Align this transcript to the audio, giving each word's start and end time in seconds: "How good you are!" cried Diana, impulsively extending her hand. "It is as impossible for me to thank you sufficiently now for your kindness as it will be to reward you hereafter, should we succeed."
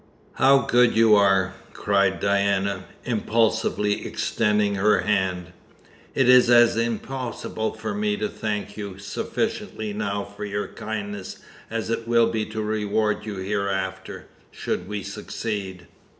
"How 0.33 0.63
good 0.65 0.95
you 0.95 1.13
are!" 1.13 1.53
cried 1.73 2.19
Diana, 2.19 2.85
impulsively 3.03 4.07
extending 4.07 4.73
her 4.73 5.01
hand. 5.01 5.51
"It 6.15 6.27
is 6.27 6.49
as 6.49 6.75
impossible 6.75 7.73
for 7.73 7.93
me 7.93 8.17
to 8.17 8.27
thank 8.27 8.75
you 8.75 8.97
sufficiently 8.97 9.93
now 9.93 10.23
for 10.23 10.43
your 10.43 10.67
kindness 10.69 11.37
as 11.69 11.91
it 11.91 12.07
will 12.07 12.31
be 12.31 12.47
to 12.47 12.63
reward 12.63 13.27
you 13.27 13.35
hereafter, 13.35 14.25
should 14.49 14.87
we 14.87 15.03
succeed." 15.03 15.85